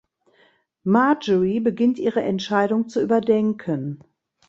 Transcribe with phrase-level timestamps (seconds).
[0.83, 4.03] Marjorie beginnt ihre Entscheidung zu überdenken.